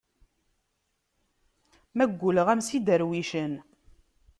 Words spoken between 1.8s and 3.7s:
Ma gguleɣ-am s iderwicen.